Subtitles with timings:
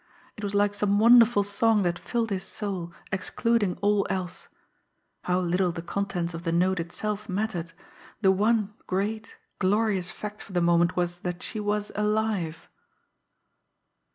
[0.35, 4.47] It was like some wonderful song that filled his soul, excluding all else.
[5.25, 7.71] How little the contents of the note itself mattered
[8.19, 12.67] the one great, glorious fact for the moment was that she was alive!